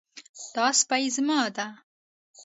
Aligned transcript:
دا 0.55 0.65
سپی 0.79 1.03
زما 1.15 1.41
ده 1.55 1.67